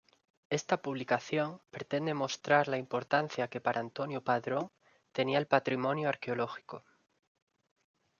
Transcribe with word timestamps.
Esta 0.49 0.75
publicación 0.81 1.61
pretende 1.69 2.15
mostrar 2.23 2.67
la 2.67 2.79
importancia 2.85 3.49
que 3.51 3.61
para 3.61 3.81
Antonio 3.81 4.23
Padrón 4.23 4.71
tenía 5.11 5.37
el 5.37 5.45
patrimonio 5.45 6.09
arqueológico. 6.09 6.83